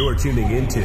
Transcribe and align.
You're 0.00 0.14
tuning 0.14 0.50
into 0.52 0.80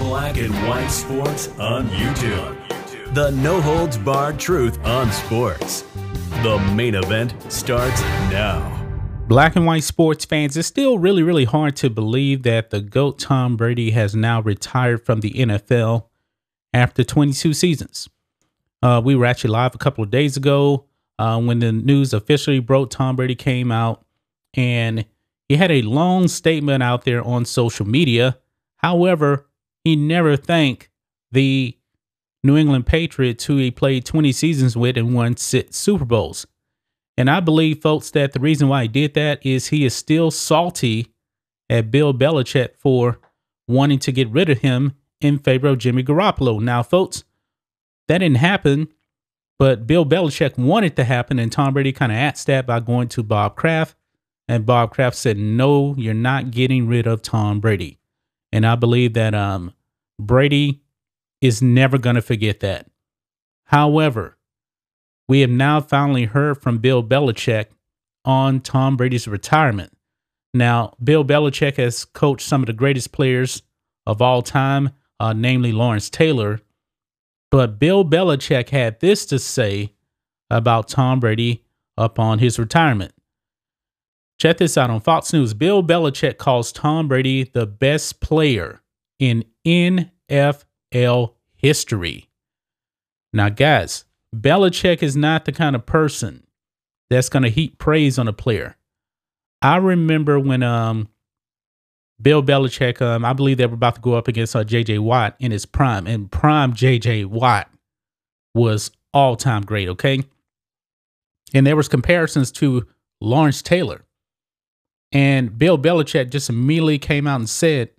Black 0.00 0.36
and 0.36 0.52
White 0.68 0.88
Sports 0.88 1.48
on 1.58 1.88
YouTube. 1.88 3.14
The 3.14 3.30
no 3.30 3.58
holds 3.58 3.96
barred 3.96 4.38
truth 4.38 4.78
on 4.84 5.10
sports. 5.10 5.86
The 6.42 6.58
main 6.74 6.94
event 6.94 7.34
starts 7.50 8.02
now. 8.30 8.86
Black 9.28 9.56
and 9.56 9.64
white 9.64 9.82
sports 9.82 10.26
fans, 10.26 10.58
it's 10.58 10.68
still 10.68 10.98
really, 10.98 11.22
really 11.22 11.46
hard 11.46 11.74
to 11.76 11.88
believe 11.88 12.42
that 12.42 12.68
the 12.68 12.82
GOAT 12.82 13.18
Tom 13.18 13.56
Brady 13.56 13.92
has 13.92 14.14
now 14.14 14.42
retired 14.42 15.06
from 15.06 15.20
the 15.20 15.30
NFL 15.30 16.04
after 16.74 17.02
22 17.02 17.54
seasons. 17.54 18.10
Uh, 18.82 19.00
we 19.02 19.16
were 19.16 19.24
actually 19.24 19.52
live 19.52 19.74
a 19.74 19.78
couple 19.78 20.04
of 20.04 20.10
days 20.10 20.36
ago 20.36 20.84
uh, 21.18 21.40
when 21.40 21.60
the 21.60 21.72
news 21.72 22.12
officially 22.12 22.60
broke. 22.60 22.90
Tom 22.90 23.16
Brady 23.16 23.34
came 23.34 23.72
out 23.72 24.04
and 24.52 25.06
he 25.50 25.56
had 25.56 25.72
a 25.72 25.82
long 25.82 26.28
statement 26.28 26.80
out 26.80 27.04
there 27.04 27.24
on 27.24 27.44
social 27.44 27.84
media. 27.84 28.38
However, 28.76 29.48
he 29.82 29.96
never 29.96 30.36
thanked 30.36 30.88
the 31.32 31.76
New 32.44 32.56
England 32.56 32.86
Patriots 32.86 33.46
who 33.46 33.56
he 33.56 33.72
played 33.72 34.04
20 34.04 34.30
seasons 34.30 34.76
with 34.76 34.96
and 34.96 35.12
won 35.12 35.36
six 35.36 35.76
Super 35.76 36.04
Bowls. 36.04 36.46
And 37.16 37.28
I 37.28 37.40
believe, 37.40 37.82
folks, 37.82 38.12
that 38.12 38.30
the 38.30 38.38
reason 38.38 38.68
why 38.68 38.82
he 38.82 38.88
did 38.88 39.14
that 39.14 39.44
is 39.44 39.66
he 39.66 39.84
is 39.84 39.92
still 39.92 40.30
salty 40.30 41.12
at 41.68 41.90
Bill 41.90 42.14
Belichick 42.14 42.76
for 42.78 43.18
wanting 43.66 43.98
to 43.98 44.12
get 44.12 44.30
rid 44.30 44.50
of 44.50 44.58
him 44.58 44.94
in 45.20 45.36
favor 45.40 45.66
of 45.66 45.78
Jimmy 45.78 46.04
Garoppolo. 46.04 46.60
Now, 46.60 46.84
folks, 46.84 47.24
that 48.06 48.18
didn't 48.18 48.36
happen, 48.36 48.86
but 49.58 49.88
Bill 49.88 50.06
Belichick 50.06 50.56
wanted 50.56 50.94
to 50.94 51.02
happen, 51.02 51.40
and 51.40 51.50
Tom 51.50 51.74
Brady 51.74 51.90
kind 51.90 52.12
of 52.12 52.18
asked 52.18 52.46
that 52.46 52.68
by 52.68 52.78
going 52.78 53.08
to 53.08 53.24
Bob 53.24 53.56
Kraft. 53.56 53.96
And 54.50 54.66
Bob 54.66 54.90
Kraft 54.90 55.16
said, 55.16 55.38
No, 55.38 55.94
you're 55.96 56.12
not 56.12 56.50
getting 56.50 56.88
rid 56.88 57.06
of 57.06 57.22
Tom 57.22 57.60
Brady. 57.60 58.00
And 58.50 58.66
I 58.66 58.74
believe 58.74 59.12
that 59.12 59.32
um, 59.32 59.72
Brady 60.18 60.82
is 61.40 61.62
never 61.62 61.98
going 61.98 62.16
to 62.16 62.20
forget 62.20 62.58
that. 62.58 62.88
However, 63.66 64.38
we 65.28 65.42
have 65.42 65.50
now 65.50 65.80
finally 65.80 66.24
heard 66.24 66.60
from 66.60 66.78
Bill 66.78 67.00
Belichick 67.00 67.66
on 68.24 68.60
Tom 68.60 68.96
Brady's 68.96 69.28
retirement. 69.28 69.92
Now, 70.52 70.94
Bill 71.00 71.24
Belichick 71.24 71.76
has 71.76 72.04
coached 72.04 72.44
some 72.44 72.60
of 72.60 72.66
the 72.66 72.72
greatest 72.72 73.12
players 73.12 73.62
of 74.04 74.20
all 74.20 74.42
time, 74.42 74.90
uh, 75.20 75.32
namely 75.32 75.70
Lawrence 75.70 76.10
Taylor. 76.10 76.60
But 77.52 77.78
Bill 77.78 78.04
Belichick 78.04 78.70
had 78.70 78.98
this 78.98 79.26
to 79.26 79.38
say 79.38 79.94
about 80.50 80.88
Tom 80.88 81.20
Brady 81.20 81.62
upon 81.96 82.40
his 82.40 82.58
retirement. 82.58 83.12
Check 84.40 84.56
this 84.56 84.78
out 84.78 84.88
on 84.88 85.02
Fox 85.02 85.34
News. 85.34 85.52
Bill 85.52 85.82
Belichick 85.82 86.38
calls 86.38 86.72
Tom 86.72 87.08
Brady 87.08 87.44
the 87.44 87.66
best 87.66 88.20
player 88.20 88.80
in 89.18 89.44
NFL 89.66 91.34
history. 91.56 92.30
Now, 93.34 93.50
guys, 93.50 94.06
Belichick 94.34 95.02
is 95.02 95.14
not 95.14 95.44
the 95.44 95.52
kind 95.52 95.76
of 95.76 95.84
person 95.84 96.46
that's 97.10 97.28
going 97.28 97.42
to 97.42 97.50
heap 97.50 97.76
praise 97.76 98.18
on 98.18 98.28
a 98.28 98.32
player. 98.32 98.78
I 99.60 99.76
remember 99.76 100.40
when 100.40 100.62
um 100.62 101.10
Bill 102.22 102.42
Belichick, 102.42 103.02
um, 103.02 103.26
I 103.26 103.34
believe 103.34 103.58
they 103.58 103.66
were 103.66 103.74
about 103.74 103.96
to 103.96 104.00
go 104.00 104.14
up 104.14 104.26
against 104.26 104.56
uh, 104.56 104.64
J.J. 104.64 105.00
Watt 105.00 105.36
in 105.38 105.52
his 105.52 105.66
prime, 105.66 106.06
and 106.06 106.30
prime 106.30 106.72
J.J. 106.72 107.26
Watt 107.26 107.70
was 108.54 108.90
all 109.12 109.36
time 109.36 109.62
great. 109.62 109.88
Okay, 109.88 110.24
and 111.52 111.66
there 111.66 111.76
was 111.76 111.88
comparisons 111.88 112.50
to 112.52 112.86
Lawrence 113.20 113.60
Taylor, 113.60 114.04
and 115.12 115.58
Bill 115.58 115.78
Belichick 115.78 116.30
just 116.30 116.48
immediately 116.48 116.98
came 116.98 117.26
out 117.26 117.40
and 117.40 117.48
said, 117.48 117.90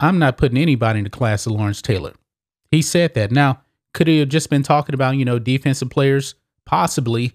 "I'm 0.00 0.18
not 0.18 0.38
putting 0.38 0.58
anybody 0.58 0.98
in 0.98 1.04
the 1.04 1.10
class 1.10 1.46
of 1.46 1.52
Lawrence 1.52 1.82
Taylor." 1.82 2.14
He 2.70 2.82
said 2.82 3.14
that. 3.14 3.30
Now, 3.30 3.62
could 3.94 4.06
he 4.06 4.18
have 4.20 4.28
just 4.28 4.50
been 4.50 4.62
talking 4.62 4.94
about, 4.94 5.16
you 5.16 5.24
know, 5.24 5.38
defensive 5.38 5.90
players? 5.90 6.34
Possibly. 6.64 7.32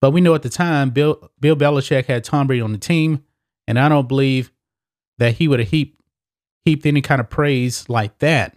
But 0.00 0.10
we 0.10 0.20
know 0.20 0.34
at 0.34 0.42
the 0.42 0.48
time, 0.48 0.90
Bill, 0.90 1.30
Bill 1.40 1.56
Belichick 1.56 2.06
had 2.06 2.24
Tom 2.24 2.46
Brady 2.46 2.60
on 2.60 2.72
the 2.72 2.78
team. 2.78 3.24
And 3.66 3.78
I 3.78 3.88
don't 3.88 4.08
believe 4.08 4.50
that 5.18 5.36
he 5.36 5.48
would 5.48 5.60
have 5.60 5.68
heaped, 5.68 6.00
heaped 6.64 6.86
any 6.86 7.00
kind 7.00 7.20
of 7.20 7.28
praise 7.28 7.88
like 7.88 8.18
that 8.18 8.56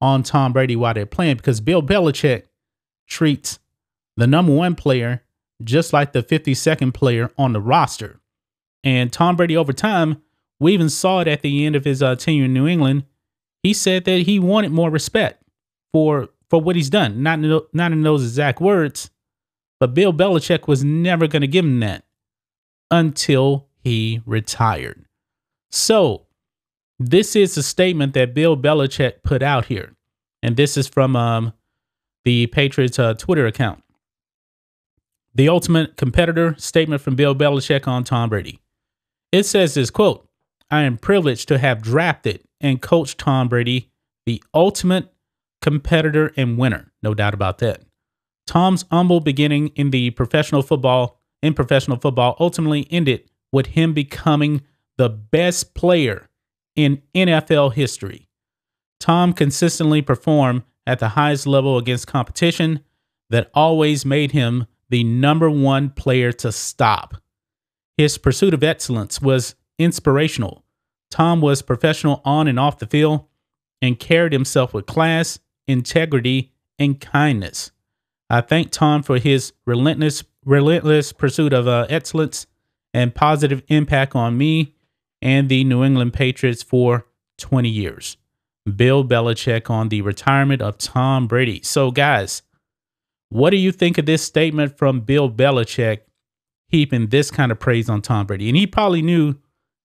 on 0.00 0.22
Tom 0.22 0.52
Brady 0.52 0.76
while 0.76 0.94
they're 0.94 1.06
playing 1.06 1.36
because 1.36 1.60
Bill 1.60 1.82
Belichick 1.82 2.44
treats 3.06 3.58
the 4.16 4.26
number 4.26 4.52
one 4.52 4.74
player 4.74 5.22
just 5.62 5.92
like 5.92 6.12
the 6.12 6.22
52nd 6.22 6.92
player 6.92 7.30
on 7.38 7.52
the 7.52 7.60
roster. 7.60 8.20
And 8.84 9.12
Tom 9.12 9.36
Brady, 9.36 9.56
over 9.56 9.72
time, 9.72 10.22
we 10.58 10.72
even 10.72 10.88
saw 10.88 11.20
it 11.20 11.28
at 11.28 11.42
the 11.42 11.66
end 11.66 11.76
of 11.76 11.84
his 11.84 12.02
uh, 12.02 12.16
tenure 12.16 12.44
in 12.44 12.54
New 12.54 12.66
England. 12.66 13.04
He 13.62 13.72
said 13.72 14.04
that 14.04 14.22
he 14.22 14.38
wanted 14.38 14.72
more 14.72 14.90
respect 14.90 15.42
for 15.92 16.28
for 16.48 16.60
what 16.60 16.76
he's 16.76 16.90
done. 16.90 17.22
Not 17.22 17.40
in, 17.40 17.60
not 17.72 17.92
in 17.92 18.02
those 18.02 18.22
exact 18.22 18.60
words, 18.60 19.10
but 19.80 19.94
Bill 19.94 20.12
Belichick 20.12 20.68
was 20.68 20.84
never 20.84 21.26
going 21.26 21.42
to 21.42 21.48
give 21.48 21.64
him 21.64 21.80
that 21.80 22.04
until 22.90 23.68
he 23.82 24.22
retired. 24.24 25.04
So, 25.70 26.26
this 26.98 27.36
is 27.36 27.56
a 27.56 27.62
statement 27.62 28.14
that 28.14 28.34
Bill 28.34 28.56
Belichick 28.56 29.22
put 29.22 29.42
out 29.42 29.66
here. 29.66 29.94
And 30.42 30.56
this 30.56 30.76
is 30.76 30.86
from 30.86 31.16
um, 31.16 31.52
the 32.24 32.46
Patriots 32.46 32.98
uh, 32.98 33.14
Twitter 33.14 33.46
account. 33.46 33.82
The 35.34 35.48
ultimate 35.48 35.96
competitor 35.96 36.54
statement 36.56 37.02
from 37.02 37.16
Bill 37.16 37.34
Belichick 37.34 37.86
on 37.86 38.04
Tom 38.04 38.30
Brady. 38.30 38.60
It 39.32 39.44
says 39.44 39.74
this 39.74 39.90
quote, 39.90 40.28
I 40.70 40.82
am 40.82 40.98
privileged 40.98 41.48
to 41.48 41.58
have 41.58 41.82
drafted 41.82 42.42
and 42.60 42.82
coached 42.82 43.18
Tom 43.18 43.48
Brady, 43.48 43.90
the 44.24 44.42
ultimate 44.54 45.12
competitor 45.62 46.32
and 46.36 46.58
winner, 46.58 46.92
no 47.02 47.14
doubt 47.14 47.34
about 47.34 47.58
that. 47.58 47.82
Tom's 48.46 48.84
humble 48.90 49.20
beginning 49.20 49.68
in 49.68 49.90
the 49.90 50.10
professional 50.10 50.62
football 50.62 51.20
in 51.42 51.54
professional 51.54 51.98
football 51.98 52.36
ultimately 52.40 52.86
ended 52.90 53.28
with 53.52 53.66
him 53.66 53.92
becoming 53.92 54.62
the 54.96 55.08
best 55.08 55.74
player 55.74 56.28
in 56.74 57.02
NFL 57.14 57.74
history. 57.74 58.28
Tom 59.00 59.32
consistently 59.32 60.02
performed 60.02 60.62
at 60.86 60.98
the 60.98 61.10
highest 61.10 61.46
level 61.46 61.78
against 61.78 62.06
competition 62.06 62.80
that 63.30 63.50
always 63.54 64.04
made 64.06 64.32
him 64.32 64.66
the 64.88 65.04
number 65.04 65.50
one 65.50 65.90
player 65.90 66.32
to 66.32 66.52
stop. 66.52 67.16
His 67.96 68.18
pursuit 68.18 68.54
of 68.54 68.62
excellence 68.62 69.20
was 69.20 69.54
inspirational. 69.78 70.64
Tom 71.10 71.40
was 71.40 71.62
professional 71.62 72.20
on 72.24 72.48
and 72.48 72.58
off 72.58 72.78
the 72.78 72.86
field 72.86 73.26
and 73.80 73.98
carried 73.98 74.32
himself 74.32 74.74
with 74.74 74.86
class 74.86 75.38
integrity, 75.66 76.52
and 76.78 77.00
kindness. 77.00 77.70
I 78.28 78.40
thank 78.40 78.70
Tom 78.70 79.02
for 79.02 79.18
his 79.18 79.52
relentless, 79.64 80.24
relentless 80.44 81.12
pursuit 81.12 81.52
of 81.52 81.66
uh, 81.66 81.86
excellence 81.88 82.46
and 82.92 83.14
positive 83.14 83.62
impact 83.68 84.14
on 84.14 84.36
me 84.36 84.74
and 85.22 85.48
the 85.48 85.64
New 85.64 85.84
England 85.84 86.12
Patriots 86.12 86.62
for 86.62 87.06
20 87.38 87.68
years. 87.68 88.16
Bill 88.74 89.04
Belichick 89.04 89.70
on 89.70 89.88
the 89.88 90.02
retirement 90.02 90.60
of 90.60 90.78
Tom 90.78 91.28
Brady. 91.28 91.60
So, 91.62 91.90
guys, 91.90 92.42
what 93.28 93.50
do 93.50 93.56
you 93.56 93.70
think 93.70 93.96
of 93.96 94.06
this 94.06 94.22
statement 94.22 94.76
from 94.76 95.00
Bill 95.00 95.30
Belichick 95.30 96.00
heaping 96.68 97.08
this 97.08 97.30
kind 97.30 97.52
of 97.52 97.58
praise 97.58 97.88
on 97.88 98.02
Tom 98.02 98.26
Brady? 98.26 98.48
And 98.48 98.56
he 98.56 98.66
probably 98.66 99.02
knew 99.02 99.34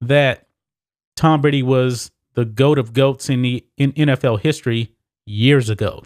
that 0.02 0.47
Tom 1.16 1.42
Brady 1.42 1.64
was 1.64 2.12
the 2.34 2.46
goat 2.46 2.80
of 2.80 2.94
goats 2.94 3.30
in 3.30 3.42
the 3.42 3.66
in 3.78 3.92
NFL 3.94 4.42
history 4.42 4.96
years 5.25 5.70
ago. 5.70 6.03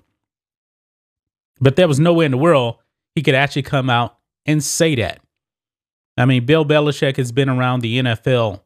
But 1.59 1.75
there 1.75 1.87
was 1.87 1.99
no 1.99 2.13
way 2.13 2.25
in 2.25 2.31
the 2.31 2.37
world 2.37 2.77
he 3.13 3.21
could 3.21 3.35
actually 3.35 3.63
come 3.63 3.89
out 3.89 4.17
and 4.45 4.63
say 4.63 4.95
that. 4.95 5.21
I 6.17 6.25
mean, 6.25 6.45
Bill 6.45 6.65
Belichick 6.65 7.17
has 7.17 7.31
been 7.31 7.49
around 7.49 7.81
the 7.81 7.99
NFL, 7.99 8.61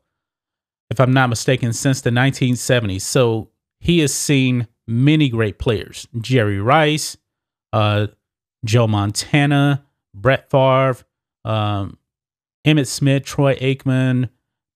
if 0.89 0.99
I'm 0.99 1.13
not 1.13 1.29
mistaken, 1.29 1.73
since 1.73 2.01
the 2.01 2.09
1970s. 2.09 3.01
So 3.01 3.49
he 3.79 3.99
has 3.99 4.13
seen 4.13 4.67
many 4.87 5.29
great 5.29 5.59
players 5.59 6.07
Jerry 6.19 6.59
Rice, 6.59 7.17
uh, 7.73 8.07
Joe 8.65 8.87
Montana, 8.87 9.85
Brett 10.13 10.49
Favre, 10.49 10.97
um, 11.45 11.97
Emmitt 12.65 12.87
Smith, 12.87 13.23
Troy 13.23 13.55
Aikman, 13.55 14.29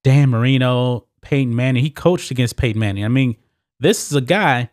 Dan 0.04 0.30
Marino, 0.30 1.08
Peyton 1.22 1.56
Manning. 1.56 1.84
He 1.84 1.90
coached 1.90 2.32
against 2.32 2.58
Peyton 2.58 2.80
Manning. 2.80 3.06
I 3.06 3.10
mean, 3.10 3.36
this 3.80 4.10
is 4.10 4.16
a 4.16 4.22
guy 4.22 4.70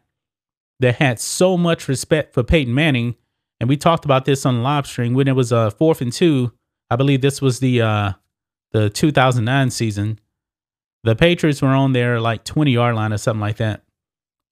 that 0.81 0.97
had 0.97 1.21
so 1.21 1.57
much 1.57 1.89
respect 1.89 2.35
for 2.35 2.43
Peyton 2.43 2.75
Manning. 2.75 3.17
And 3.61 3.69
we 3.69 3.77
talked 3.77 4.05
about 4.05 4.25
this 4.25 4.47
on 4.47 4.57
the 4.57 4.61
live 4.63 4.87
stream 4.87 5.15
when 5.15 5.29
it 5.29 5.37
was 5.37 5.53
a 5.53 5.57
uh, 5.57 5.71
fourth 5.71 6.01
and 6.01 6.13
two. 6.13 6.53
I 6.89 6.97
believe 6.97 7.21
this 7.21 7.43
was 7.43 7.61
the 7.61 7.83
uh, 7.83 8.13
the 8.73 8.91
2009 8.91 9.71
season. 9.71 10.19
The 11.05 11.17
Patriots 11.17 11.63
were 11.63 11.69
on 11.69 11.93
their 11.93 12.21
like 12.21 12.45
20 12.45 12.73
yard 12.73 12.97
line 12.97 13.13
or 13.13 13.19
something 13.19 13.41
like 13.41 13.57
that. 13.57 13.85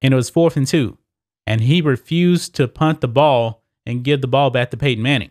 And 0.02 0.12
it 0.12 0.16
was 0.16 0.30
fourth 0.30 0.56
and 0.56 0.66
two. 0.66 0.98
And 1.46 1.62
he 1.62 1.80
refused 1.80 2.54
to 2.56 2.68
punt 2.68 3.00
the 3.00 3.08
ball 3.08 3.64
and 3.86 4.04
give 4.04 4.20
the 4.20 4.28
ball 4.28 4.50
back 4.50 4.70
to 4.70 4.76
Peyton 4.76 5.02
Manning. 5.02 5.30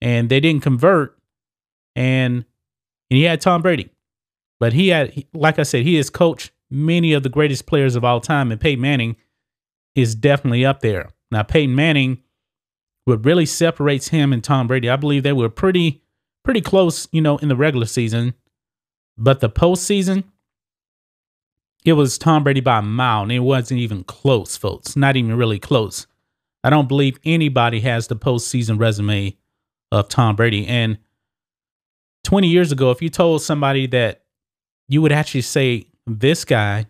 And 0.00 0.28
they 0.28 0.40
didn't 0.40 0.62
convert. 0.62 1.15
And, 1.96 2.44
and 3.10 3.18
he 3.18 3.24
had 3.24 3.40
Tom 3.40 3.62
Brady. 3.62 3.90
But 4.60 4.72
he 4.72 4.88
had, 4.88 5.24
like 5.34 5.58
I 5.58 5.64
said, 5.64 5.82
he 5.82 5.96
has 5.96 6.08
coached 6.08 6.52
many 6.70 7.12
of 7.12 7.24
the 7.24 7.28
greatest 7.28 7.66
players 7.66 7.96
of 7.96 8.04
all 8.04 8.20
time, 8.20 8.52
and 8.52 8.60
Peyton 8.60 8.80
Manning 8.80 9.16
is 9.94 10.14
definitely 10.14 10.64
up 10.64 10.80
there. 10.80 11.10
Now, 11.30 11.42
Peyton 11.42 11.74
Manning, 11.74 12.22
what 13.04 13.24
really 13.24 13.46
separates 13.46 14.08
him 14.08 14.32
and 14.32 14.44
Tom 14.44 14.66
Brady, 14.66 14.88
I 14.88 14.96
believe 14.96 15.24
they 15.24 15.32
were 15.32 15.48
pretty, 15.48 16.02
pretty 16.44 16.60
close, 16.60 17.08
you 17.12 17.20
know, 17.20 17.38
in 17.38 17.48
the 17.48 17.56
regular 17.56 17.86
season, 17.86 18.34
but 19.18 19.40
the 19.40 19.50
postseason, 19.50 20.24
it 21.84 21.94
was 21.94 22.18
Tom 22.18 22.42
Brady 22.42 22.60
by 22.60 22.78
a 22.78 22.82
mile, 22.82 23.22
and 23.22 23.32
it 23.32 23.40
wasn't 23.40 23.80
even 23.80 24.04
close, 24.04 24.56
folks. 24.56 24.96
Not 24.96 25.16
even 25.16 25.36
really 25.36 25.58
close. 25.58 26.06
I 26.64 26.70
don't 26.70 26.88
believe 26.88 27.18
anybody 27.24 27.80
has 27.80 28.08
the 28.08 28.16
postseason 28.16 28.78
resume 28.80 29.36
of 29.92 30.08
Tom 30.08 30.34
Brady. 30.34 30.66
And 30.66 30.98
20 32.26 32.48
years 32.48 32.72
ago, 32.72 32.90
if 32.90 33.00
you 33.00 33.08
told 33.08 33.40
somebody 33.40 33.86
that 33.86 34.24
you 34.88 35.00
would 35.00 35.12
actually 35.12 35.42
say 35.42 35.86
this 36.08 36.44
guy 36.44 36.86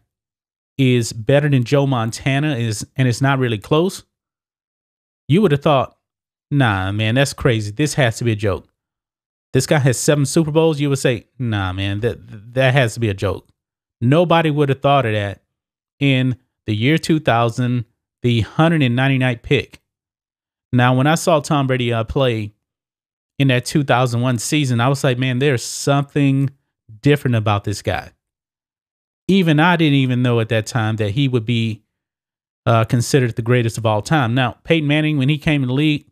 is 0.79 1.13
better 1.13 1.47
than 1.47 1.63
Joe 1.63 1.87
Montana 1.87 2.57
is 2.57 2.87
and 2.97 3.07
it's 3.07 3.21
not 3.21 3.39
really 3.39 3.59
close, 3.59 4.05
you 5.29 5.43
would 5.43 5.53
have 5.53 5.61
thought, 5.61 5.99
nah, 6.51 6.91
man, 6.91 7.17
that's 7.17 7.35
crazy. 7.35 7.71
This 7.71 7.93
has 7.95 8.17
to 8.17 8.25
be 8.25 8.33
a 8.33 8.37
joke. 8.37 8.67
This 9.53 9.67
guy 9.67 9.79
has 9.79 9.99
seven 9.99 10.25
Super 10.25 10.51
Bowls. 10.51 10.81
You 10.81 10.89
would 10.89 10.99
say, 10.99 11.27
nah, 11.39 11.71
man, 11.75 12.01
that 12.01 12.55
that 12.55 12.73
has 12.73 12.95
to 12.95 13.01
be 13.01 13.11
a 13.11 13.15
joke. 13.15 13.47
Nobody 14.01 14.51
would 14.51 14.71
have 14.71 14.81
thought 14.81 15.05
of 15.05 15.13
that 15.13 15.43
in 16.01 16.37
the 16.65 16.75
year 16.75 16.97
2000, 16.97 17.85
the 18.23 18.43
199th 18.43 19.43
pick. 19.43 19.83
Now, 20.73 20.95
when 20.95 21.07
I 21.07 21.15
saw 21.15 21.41
Tom 21.41 21.67
Brady 21.67 21.93
uh, 21.93 22.05
play 22.05 22.55
in 23.39 23.49
that 23.49 23.65
2001 23.65 24.39
season, 24.39 24.81
I 24.81 24.89
was 24.89 25.05
like, 25.05 25.19
man, 25.19 25.39
there's 25.39 25.65
something 25.65 26.51
different 27.03 27.37
about 27.37 27.65
this 27.65 27.83
guy. 27.83 28.13
Even 29.29 29.59
I 29.61 29.77
didn't 29.77 29.95
even 29.95 30.23
know 30.23 30.41
at 30.41 30.49
that 30.51 30.67
time 30.67 30.97
that 30.97 31.11
he 31.11 31.29
would 31.29 31.45
be 31.45 31.83
uh, 32.65 32.85
considered 32.85 33.37
the 33.37 33.43
greatest 33.43 33.79
of 33.79 33.87
all 33.87 34.03
time. 34.03 34.35
Now, 34.35 34.57
Peyton 34.65 34.89
Manning, 34.89 35.19
when 35.19 35.29
he 35.29 35.39
came 35.39 35.63
in 35.63 35.69
the 35.69 35.75
league, 35.75 36.07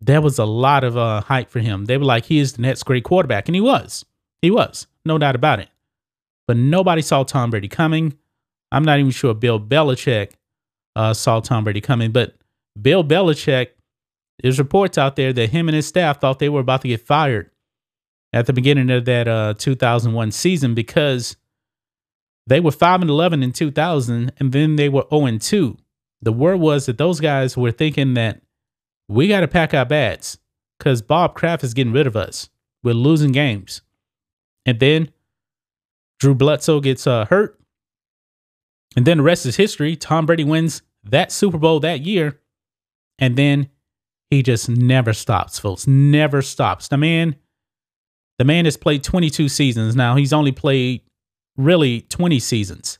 there 0.00 0.20
was 0.20 0.38
a 0.38 0.44
lot 0.44 0.84
of 0.84 0.96
uh, 0.96 1.20
hype 1.20 1.50
for 1.50 1.60
him. 1.60 1.84
They 1.84 1.96
were 1.96 2.04
like, 2.04 2.24
he 2.24 2.38
is 2.38 2.54
the 2.54 2.62
next 2.62 2.84
great 2.84 3.04
quarterback. 3.04 3.48
And 3.48 3.54
he 3.54 3.60
was. 3.60 4.04
He 4.42 4.50
was. 4.50 4.86
No 5.04 5.18
doubt 5.18 5.34
about 5.34 5.60
it. 5.60 5.68
But 6.46 6.56
nobody 6.56 7.02
saw 7.02 7.22
Tom 7.22 7.50
Brady 7.50 7.68
coming. 7.68 8.16
I'm 8.72 8.84
not 8.84 8.98
even 8.98 9.10
sure 9.10 9.34
Bill 9.34 9.60
Belichick 9.60 10.32
uh, 10.96 11.14
saw 11.14 11.40
Tom 11.40 11.64
Brady 11.64 11.80
coming. 11.80 12.10
But 12.12 12.34
Bill 12.80 13.04
Belichick, 13.04 13.68
there's 14.42 14.58
reports 14.58 14.98
out 14.98 15.16
there 15.16 15.32
that 15.32 15.50
him 15.50 15.68
and 15.68 15.76
his 15.76 15.86
staff 15.86 16.20
thought 16.20 16.38
they 16.38 16.48
were 16.48 16.60
about 16.60 16.82
to 16.82 16.88
get 16.88 17.06
fired 17.06 17.50
at 18.32 18.46
the 18.46 18.52
beginning 18.52 18.90
of 18.90 19.04
that 19.04 19.28
uh, 19.28 19.54
2001 19.58 20.30
season 20.32 20.74
because 20.74 21.36
they 22.46 22.60
were 22.60 22.70
5 22.70 23.02
and 23.02 23.10
11 23.10 23.42
in 23.42 23.52
2000 23.52 24.32
and 24.38 24.52
then 24.52 24.76
they 24.76 24.88
were 24.88 25.04
0 25.10 25.26
and 25.26 25.40
2. 25.40 25.76
The 26.22 26.32
word 26.32 26.58
was 26.58 26.86
that 26.86 26.98
those 26.98 27.20
guys 27.20 27.56
were 27.56 27.72
thinking 27.72 28.14
that 28.14 28.42
we 29.08 29.28
got 29.28 29.40
to 29.40 29.48
pack 29.48 29.74
our 29.74 29.84
bags 29.84 30.38
because 30.78 31.02
Bob 31.02 31.34
Kraft 31.34 31.64
is 31.64 31.74
getting 31.74 31.92
rid 31.92 32.06
of 32.06 32.16
us. 32.16 32.48
We're 32.82 32.94
losing 32.94 33.32
games. 33.32 33.82
And 34.64 34.78
then 34.78 35.10
Drew 36.18 36.34
Bledsoe 36.34 36.80
gets 36.80 37.06
uh, 37.06 37.24
hurt. 37.26 37.58
And 38.96 39.06
then 39.06 39.18
the 39.18 39.22
rest 39.22 39.46
is 39.46 39.56
history. 39.56 39.96
Tom 39.96 40.26
Brady 40.26 40.44
wins 40.44 40.82
that 41.04 41.32
Super 41.32 41.58
Bowl 41.58 41.80
that 41.80 42.00
year. 42.00 42.40
And 43.18 43.36
then 43.36 43.68
he 44.30 44.42
just 44.42 44.68
never 44.68 45.12
stops, 45.12 45.58
folks. 45.58 45.86
Never 45.86 46.40
stops. 46.40 46.88
The 46.88 46.96
man, 46.96 47.36
the 48.38 48.44
man 48.44 48.64
has 48.64 48.76
played 48.76 49.02
22 49.02 49.48
seasons 49.48 49.96
now. 49.96 50.14
He's 50.14 50.32
only 50.32 50.52
played 50.52 51.02
really 51.56 52.02
20 52.02 52.38
seasons. 52.38 52.98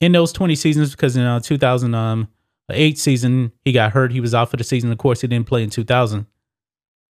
In 0.00 0.12
those 0.12 0.32
20 0.32 0.54
seasons, 0.54 0.90
because 0.90 1.16
in 1.16 1.22
uh, 1.22 1.40
2008 1.40 2.98
season, 2.98 3.52
he 3.64 3.72
got 3.72 3.92
hurt. 3.92 4.12
He 4.12 4.20
was 4.20 4.34
out 4.34 4.50
for 4.50 4.58
the 4.58 4.64
season. 4.64 4.92
Of 4.92 4.98
course, 4.98 5.22
he 5.22 5.26
didn't 5.26 5.46
play 5.46 5.62
in 5.62 5.70
2000. 5.70 6.26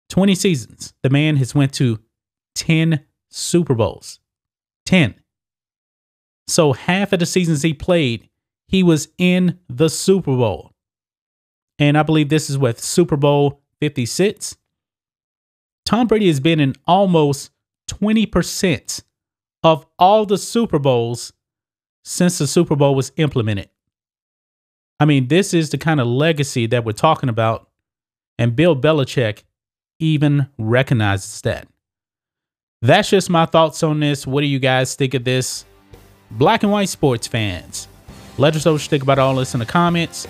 20 0.09 0.35
seasons. 0.35 0.93
The 1.01 1.09
man 1.09 1.37
has 1.37 1.55
went 1.55 1.73
to 1.75 1.99
10 2.55 3.05
Super 3.29 3.73
Bowls. 3.73 4.19
10. 4.85 5.15
So 6.47 6.73
half 6.73 7.13
of 7.13 7.19
the 7.19 7.25
seasons 7.25 7.61
he 7.61 7.73
played, 7.73 8.29
he 8.67 8.83
was 8.83 9.07
in 9.17 9.59
the 9.69 9.89
Super 9.89 10.35
Bowl. 10.35 10.72
And 11.83 11.97
I 11.97 12.03
believe 12.03 12.29
this 12.29 12.49
is 12.49 12.57
with 12.57 12.79
Super 12.79 13.17
Bowl 13.17 13.61
56. 13.81 14.55
Tom 15.85 16.07
Brady 16.07 16.27
has 16.27 16.39
been 16.39 16.61
in 16.61 16.75
almost 16.87 17.51
20% 17.89 19.03
of 19.63 19.85
all 19.99 20.25
the 20.25 20.37
Super 20.37 20.79
Bowls 20.79 21.33
since 22.05 22.37
the 22.37 22.47
Super 22.47 22.77
Bowl 22.77 22.95
was 22.95 23.11
implemented. 23.17 23.69
I 24.97 25.03
mean, 25.03 25.27
this 25.27 25.53
is 25.53 25.71
the 25.71 25.77
kind 25.77 25.99
of 25.99 26.07
legacy 26.07 26.67
that 26.67 26.85
we're 26.85 26.93
talking 26.93 27.27
about. 27.27 27.69
And 28.39 28.55
Bill 28.55 28.77
Belichick 28.77 29.43
even 29.99 30.47
recognizes 30.57 31.41
that. 31.41 31.67
That's 32.81 33.09
just 33.09 33.29
my 33.29 33.45
thoughts 33.45 33.83
on 33.83 33.99
this. 33.99 34.25
What 34.25 34.39
do 34.39 34.47
you 34.47 34.59
guys 34.59 34.95
think 34.95 35.15
of 35.15 35.25
this? 35.25 35.65
Black 36.31 36.63
and 36.63 36.71
white 36.71 36.87
sports 36.87 37.27
fans. 37.27 37.89
Let 38.37 38.55
us 38.55 38.65
know 38.65 38.71
what 38.71 38.83
you 38.83 38.87
think 38.87 39.03
about 39.03 39.19
all 39.19 39.35
this 39.35 39.53
in 39.53 39.59
the 39.59 39.65
comments. 39.65 40.29